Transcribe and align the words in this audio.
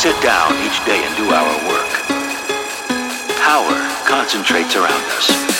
sit 0.00 0.18
down 0.22 0.50
each 0.64 0.82
day 0.86 1.04
and 1.04 1.14
do 1.14 1.28
our 1.28 1.68
work. 1.68 1.92
Power 3.36 3.76
concentrates 4.08 4.74
around 4.74 5.04
us. 5.12 5.59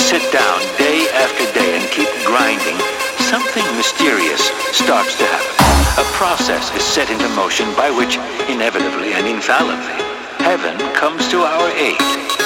Sit 0.00 0.32
down 0.32 0.58
day 0.78 1.06
after 1.12 1.44
day 1.52 1.76
and 1.76 1.84
keep 1.92 2.08
grinding, 2.24 2.78
something 3.28 3.64
mysterious 3.76 4.40
starts 4.72 5.14
to 5.18 5.24
happen. 5.24 6.02
A 6.02 6.06
process 6.16 6.74
is 6.74 6.82
set 6.82 7.10
into 7.10 7.28
motion 7.36 7.68
by 7.74 7.90
which, 7.90 8.16
inevitably 8.48 9.12
and 9.12 9.26
infallibly, 9.28 10.00
heaven 10.40 10.78
comes 10.94 11.28
to 11.28 11.40
our 11.40 11.68
aid. 11.76 12.39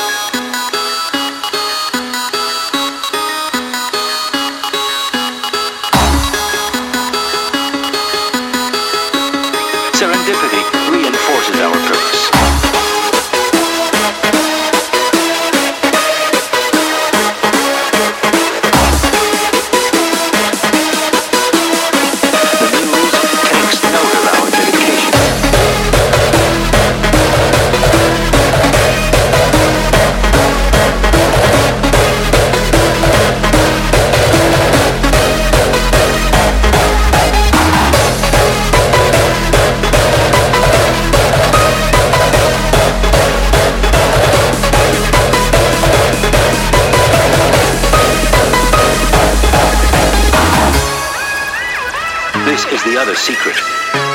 The 52.84 53.00
other 53.00 53.14
secret 53.14 53.56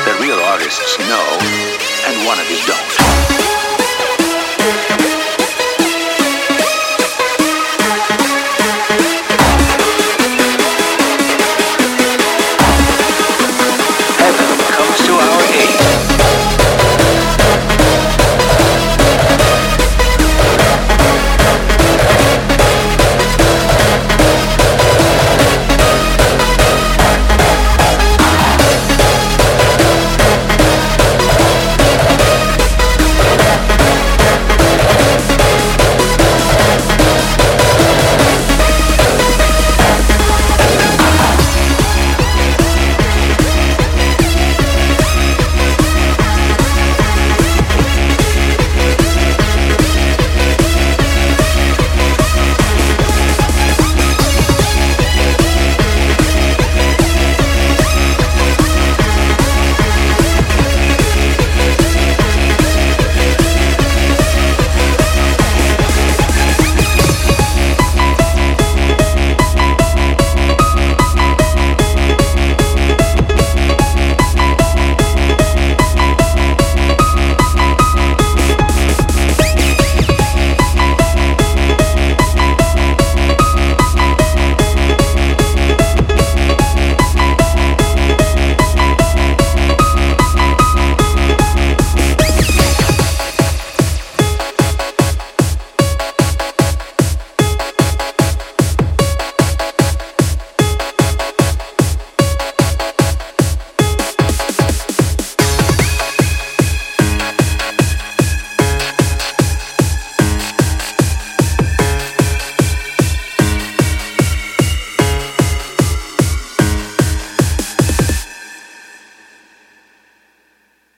that 0.06 0.16
real 0.22 0.38
artists 0.38 0.96
know 1.10 1.26
and 2.06 2.14
one 2.24 2.38
wannabes 2.38 2.62
don't. 2.70 2.89